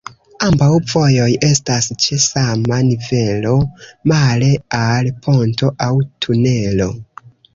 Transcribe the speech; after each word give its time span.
Ambaŭ 0.43 0.67
vojoj 0.93 1.25
estas 1.47 1.89
ĉe 2.05 2.17
sama 2.23 2.79
nivelo, 2.87 3.53
male 4.13 4.49
al 4.81 5.11
ponto 5.27 5.73
aŭ 5.89 5.93
tunelo. 6.27 6.91